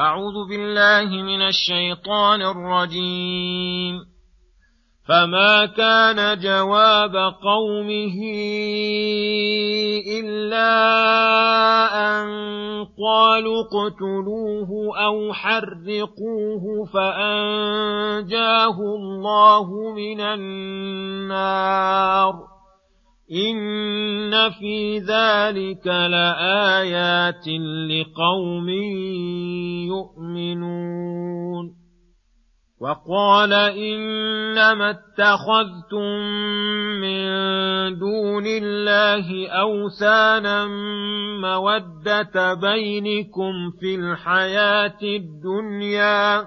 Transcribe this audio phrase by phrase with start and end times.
[0.00, 4.00] أعوذ بالله من الشيطان الرجيم.
[5.08, 8.16] فما كان جواب قومه
[10.20, 10.70] إلا
[11.94, 12.26] أن
[12.84, 21.74] قالوا اقتلوه أو حرقوه فأنجاه الله من النار.
[23.32, 23.56] إن
[24.50, 27.48] في ذلك لآيات
[27.90, 28.68] لقوم
[29.88, 31.84] يؤمنون
[32.80, 36.10] وقال إنما اتخذتم
[37.00, 37.24] من
[37.98, 40.66] دون الله أوثانا
[41.40, 46.46] مودة بينكم في الحياة الدنيا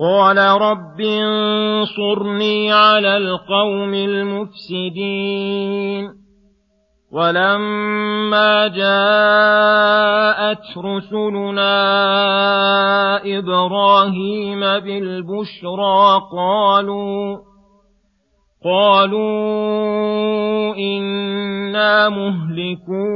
[0.00, 5.46] قال رب انصرني على القوم المفسدين
[7.12, 9.98] ولما جاءت
[10.78, 11.76] رسلنا
[13.38, 17.38] إبراهيم بالبشرى قالوا
[18.64, 19.26] قالوا
[20.76, 23.06] أنا مهلكو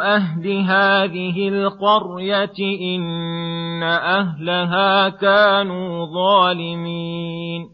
[0.00, 2.58] أهل هذه القريه
[3.74, 7.68] ان اهلها كانوا ظالمين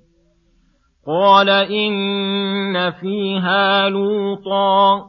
[1.07, 5.07] قال ان فيها لوطا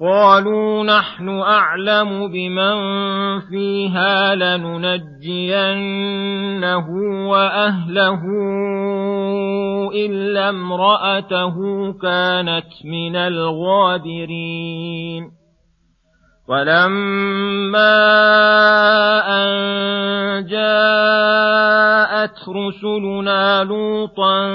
[0.00, 2.76] قالوا نحن اعلم بمن
[3.40, 5.56] فيها لننجينه
[7.28, 8.22] واهله
[9.94, 11.56] الا امراته
[11.92, 14.60] كانت من الغابرين
[16.50, 17.94] ولما
[19.22, 19.50] أن
[20.46, 24.48] جاءت رسلنا لوطا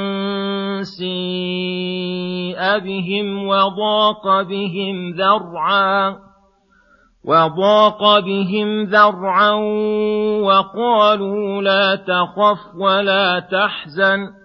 [0.81, 6.15] سيء بهم وضاق بهم ذرعا
[7.25, 9.51] وضاق بهم ذرعا
[10.41, 14.44] وقالوا لا تخف ولا تحزن.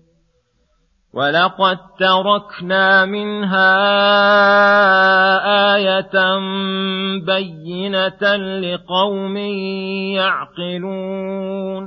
[1.13, 3.71] ولقد تركنا منها
[5.75, 6.15] آية
[7.25, 9.37] بينة لقوم
[10.17, 11.83] يعقلون.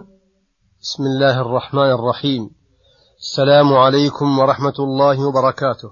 [0.80, 2.50] بسم الله الرحمن الرحيم.
[3.18, 5.90] السلام عليكم ورحمة الله وبركاته.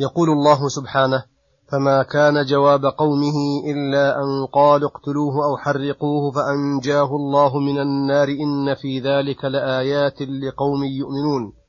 [0.00, 1.24] يقول الله سبحانه:
[1.72, 8.74] فما كان جواب قومه إلا أن قالوا اقتلوه أو حرقوه فأنجاه الله من النار إن
[8.74, 11.61] في ذلك لآيات لقوم يؤمنون.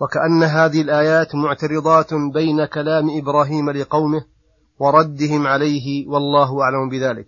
[0.00, 4.24] وكأن هذه الآيات معترضات بين كلام إبراهيم لقومه
[4.78, 7.26] وردهم عليه والله أعلم بذلك.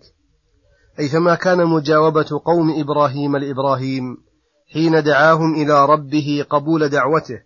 [0.99, 4.17] أي فما كان مجاوبة قوم إبراهيم لإبراهيم
[4.73, 7.39] حين دعاهم إلى ربه قبول دعوته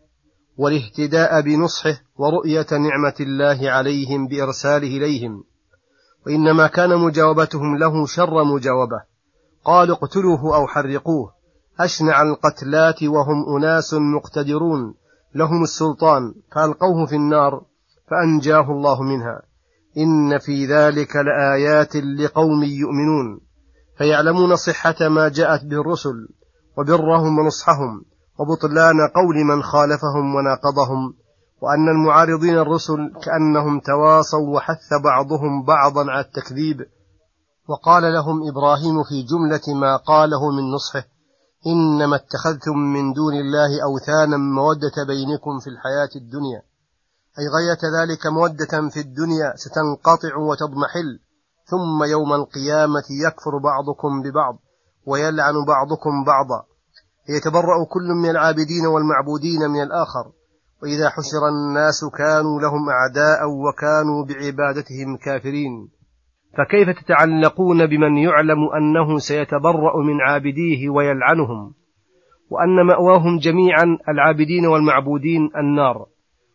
[0.57, 5.43] والاهتداء بنصحه ورؤية نعمة الله عليهم بإرساله إليهم.
[6.25, 9.01] وإنما كان مجاوبتهم له شر مجاوبة.
[9.65, 11.31] قالوا اقتلوه أو حرقوه
[11.79, 14.93] أشنع القتلات وهم أناس مقتدرون.
[15.35, 17.61] لهم السلطان فألقوه في النار
[18.09, 19.41] فأنجاه الله منها.
[19.97, 23.39] إن في ذلك لآيات لقوم يؤمنون
[23.97, 26.27] فيعلمون صحة ما جاءت به الرسل
[26.77, 28.05] وبرهم ونصحهم
[28.39, 31.13] وبطلان قول من خالفهم وناقضهم
[31.61, 36.77] وأن المعارضين الرسل كأنهم تواصوا وحث بعضهم بعضا على التكذيب.
[37.67, 41.12] وقال لهم إبراهيم في جملة ما قاله من نصحه
[41.67, 46.61] إنما اتخذتم من دون الله أوثانا مودة بينكم في الحياة الدنيا.
[47.39, 51.19] أي غاية ذلك مودة في الدنيا ستنقطع وتضمحل
[51.65, 54.59] ثم يوم القيامة يكفر بعضكم ببعض
[55.05, 56.65] ويلعن بعضكم بعضا.
[57.29, 60.31] يتبرأ كل من العابدين والمعبودين من الآخر
[60.81, 65.89] وإذا حشر الناس كانوا لهم أعداء وكانوا بعبادتهم كافرين.
[66.57, 71.73] فكيف تتعلقون بمن يعلم أنه سيتبرأ من عابديه ويلعنهم
[72.49, 76.05] وأن مأواهم جميعا العابدين والمعبودين النار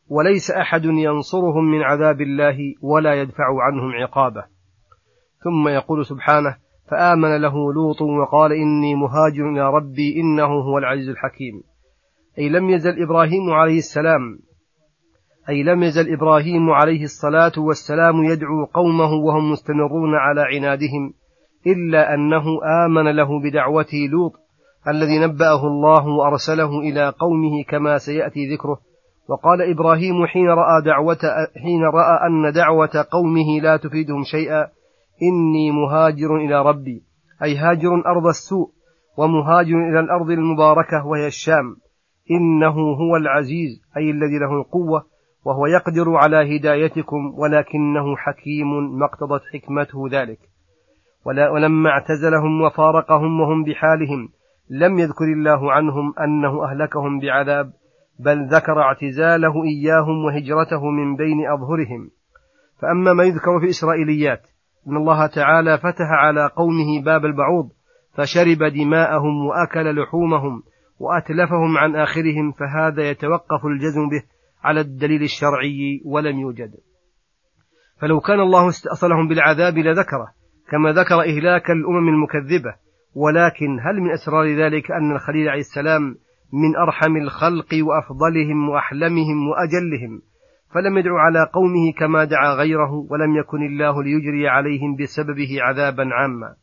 [0.09, 4.45] وليس أحد ينصرهم من عذاب الله ولا يدفع عنهم عقابه.
[5.45, 6.56] ثم يقول سبحانه
[6.91, 11.62] فآمن له لوط وقال إني مهاجر إلى ربي إنه هو العزيز الحكيم.
[12.39, 14.39] أي لم يزل إبراهيم عليه السلام
[15.49, 21.12] أي لم يزل إبراهيم عليه الصلاة والسلام يدعو قومه وهم مستمرون على عنادهم
[21.67, 22.45] إلا أنه
[22.87, 24.33] آمن له بدعوته لوط
[24.89, 28.79] الذي نبأه الله وأرسله إلى قومه كما سيأتي ذكره.
[29.29, 31.19] وقال إبراهيم حين رأى دعوة
[31.62, 34.67] حين رأى أن دعوة قومه لا تفيدهم شيئا
[35.23, 37.03] إني مهاجر إلى ربي
[37.43, 38.69] أي هاجر أرض السوء
[39.19, 41.77] ومهاجر إلى الأرض المباركة وهي الشام
[42.31, 49.43] إنه هو العزيز أي الذي له القوة وهو يقدر على هدايتكم ولكنه حكيم ما اقتضت
[49.52, 50.38] حكمته ذلك.
[51.26, 54.29] ولما اعتزلهم وفارقهم وهم بحالهم
[54.70, 57.73] لم يذكر الله عنهم أنه أهلكهم بعذاب
[58.19, 62.11] بل ذكر اعتزاله إياهم وهجرته من بين أظهرهم.
[62.82, 64.43] فأما ما يذكر في إسرائيليات
[64.88, 67.69] أن الله تعالى فتح على قومه باب البعوض
[68.14, 70.62] فشرب دماءهم وأكل لحومهم
[70.99, 74.23] وأتلفهم عن آخرهم فهذا يتوقف الجزم به.
[74.65, 76.75] على الدليل الشرعي ولم يوجد.
[78.01, 80.29] فلو كان الله استأصلهم بالعذاب لذكره
[80.71, 82.75] كما ذكر إهلاك الأمم المكذبة.
[83.15, 86.03] ولكن هل من أسرار ذلك أن الخليل عليه السلام
[86.53, 90.23] من أرحم الخلق وأفضلهم وأحلمهم وأجلهم؟
[90.75, 96.55] فلم يدع على قومه كما دعا غيره ولم يكن الله ليجري عليهم بسببه عذابا عاما.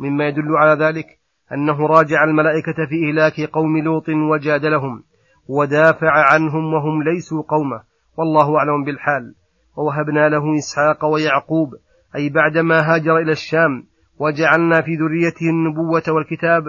[0.00, 1.06] مما يدل على ذلك
[1.52, 5.02] أنه راجع الملائكة في إهلاك قوم لوط وجادلهم.
[5.50, 7.80] ودافع عنهم وهم ليسوا قومه.
[8.18, 9.34] والله أعلم بالحال.
[9.76, 11.68] ووهبنا له إسحاق ويعقوب
[12.16, 13.84] أي بعدما هاجر إلى الشام
[14.18, 16.62] وجعلنا في ذريته النبوة والكتاب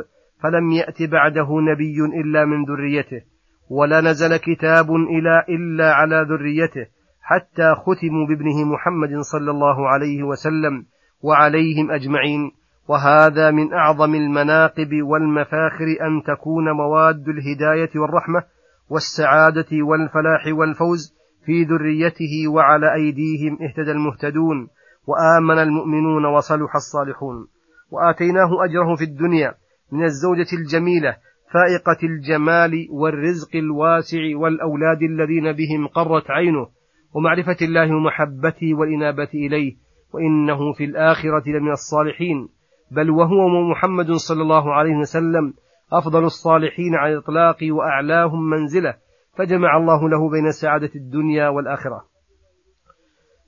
[0.44, 3.22] فلم يأت بعده نبي إلا من ذريته.
[3.69, 6.86] ولا نزل كتاب إلا إلا على ذريته
[7.22, 10.86] حتى ختموا بابنه محمد صلى الله عليه وسلم
[11.22, 12.51] وعليهم أجمعين.
[12.88, 18.44] وهذا من أعظم المناقب والمفاخر أن تكون مواد الهداية والرحمة.
[18.91, 21.13] والسعادة والفلاح والفوز
[21.45, 24.67] في ذريته وعلى أيديهم اهتدى المهتدون
[25.07, 27.48] وآمن المؤمنون وصلح الصالحون.
[27.91, 29.53] وآتيناه أجره في الدنيا
[29.91, 31.15] من الزوجة الجميلة
[31.53, 36.67] فائقة الجمال والرزق الواسع والأولاد الذين بهم قرت عينه.
[37.13, 39.75] ومعرفة الله ومحبته والإنابة إليه.
[40.13, 42.50] وإنه في الآخرة لمن الصالحين.
[42.91, 45.53] بل وهو محمد صلى الله عليه وسلم
[45.93, 48.95] أفضل الصالحين على الإطلاق وأعلاهم منزلة
[49.38, 52.03] فجمع الله له بين سعادة الدنيا والآخرة.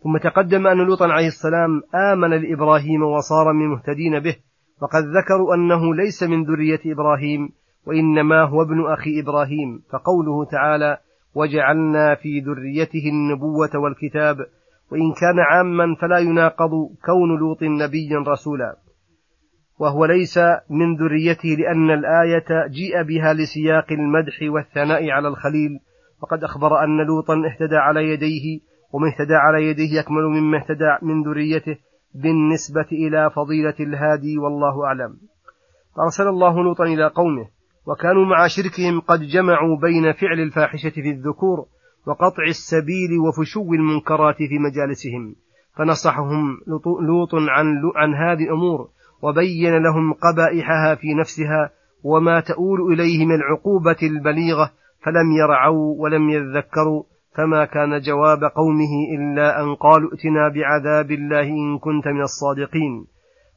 [0.04, 4.36] ثم تقدم أن لوطا عليه السلام آمن بإبراهيم وصار من المهتدين به
[4.82, 7.50] وقد ذكروا أنه ليس من ذرية إبراهيم
[7.88, 10.98] وإنما هو ابن أخي إبراهيم فقوله تعالى
[11.36, 14.38] وجعلنا في ذريته النبوة والكتاب
[14.92, 16.72] وإن كان عاما فلا يناقض
[17.06, 18.76] كون لوط نبيا رسولا.
[19.80, 20.38] وهو ليس
[20.70, 25.80] من ذريته لأن الآية جيء بها لسياق المدح والثناء على الخليل.
[26.22, 28.60] وقد أخبر أن لوطا اهتدى على يديه
[28.94, 31.78] ومن اهتدى على يديه يكمل مما اهتدى من ذريته
[32.16, 35.18] بالنسبة إلى فضيلة الهادي والله أعلم.
[35.96, 37.48] فأرسل الله لوطا إلى قومه
[37.88, 41.66] وكانوا مع شركهم قد جمعوا بين فعل الفاحشة في الذكور
[42.08, 45.36] وقطع السبيل وفشو المنكرات في مجالسهم.
[45.78, 46.58] فنصحهم
[47.08, 47.66] لوط عن,
[47.96, 48.90] عن هذه الأمور
[49.24, 51.70] وبين لهم قبائحها في نفسها
[52.04, 54.72] وما تؤول إليه من العقوبة البليغة
[55.04, 57.04] فلم يرعوا ولم يذكروا
[57.36, 63.06] فما كان جواب قومه إلا أن قالوا ائتنا بعذاب الله إن كنت من الصادقين.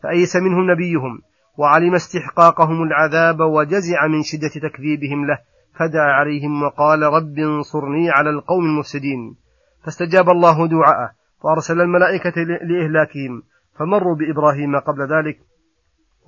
[0.02, 1.18] فأيس منهم نبيهم
[1.58, 5.38] وعلم استحقاقهم العذاب وجزع من شدة تكذيبهم له
[5.78, 9.36] فدعا عليهم وقال رب انصرني على القوم المفسدين.
[9.84, 11.10] فاستجاب الله دعاءه
[11.42, 13.42] فأرسل الملائكة لإهلاكهم
[13.78, 15.38] فمروا بإبراهيم قبل ذلك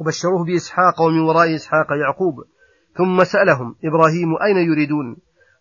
[0.01, 2.35] وبشروه بإسحاق ومن وراء إسحاق يعقوب.
[2.95, 5.17] ثم سألهم إبراهيم أين يريدون؟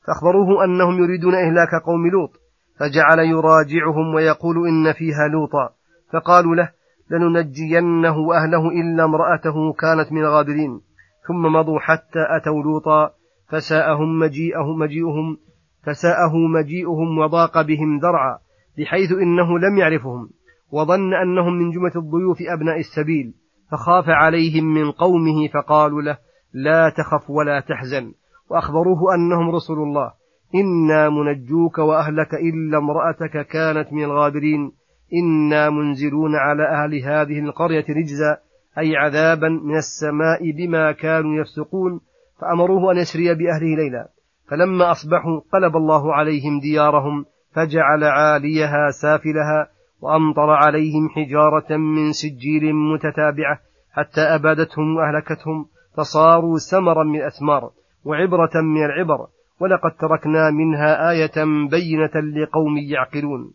[0.07, 2.31] فأخبروه أنهم يريدون إهلاك قوم لوط.
[2.79, 5.69] فجعل يراجعهم ويقول إن فيها لوطا.
[6.13, 6.71] فقالوا له
[7.11, 10.81] لننجينه وأهله إلا امرأته كانت من الغابرين.
[11.27, 13.11] ثم مضوا حتى أتوا لوطا
[13.49, 15.37] فساءهم مجيئهم مجيئهم
[15.83, 18.37] فساءه مجيئهم وضاق بهم ذرعا
[18.77, 20.29] بحيث إنه لم يعرفهم.
[20.71, 23.33] وظن أنهم من جملة الضيوف أبناء السبيل.
[23.71, 26.17] فخاف عليهم من قومه فقالوا له
[26.53, 28.13] لا تخف ولا تحزن.
[28.49, 30.11] وأخبروه أنهم رسل الله.
[30.55, 34.71] إنا منجوك وأهلك إلا امرأتك كانت من الغابرين.
[35.13, 38.37] إنا منزلون على أهل هذه القرية رجزا
[38.77, 41.99] أي عذابا من السماء بما كانوا يفسقون.
[42.41, 44.07] فأمروه أن يسري بأهله ليلا.
[44.49, 49.76] فلما أصبحوا قلب الله عليهم ديارهم فجعل عاليها سافلها.
[50.01, 53.59] وأمطر عليهم حجارة من سجيل متتابعة
[53.93, 55.65] حتى أبادتهم وأهلكتهم
[55.97, 57.69] فصاروا سمرا من الأثمار
[58.05, 59.27] وعبرة من العبر
[59.59, 63.51] ولقد تركنا منها آية بينة لقوم يعقلون.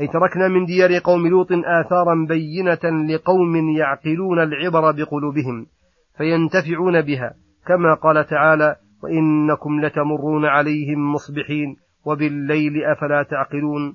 [0.00, 5.66] أي تركنا من ديار قوم لوط آثارا بينة لقوم يعقلون العبر بقلوبهم
[6.18, 7.34] فينتفعون بها
[7.66, 13.94] كما قال تعالى وإنكم لتمرون عليهم مصبحين وبالليل أفلا تعقلون؟